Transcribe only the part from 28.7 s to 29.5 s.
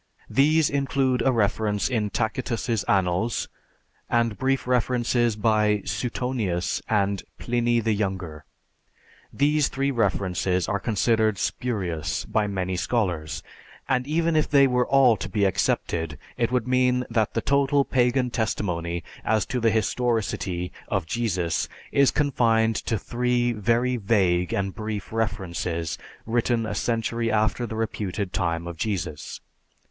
Jesus.